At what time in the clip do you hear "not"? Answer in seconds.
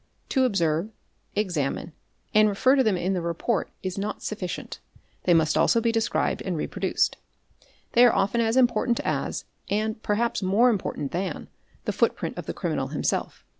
3.99-4.23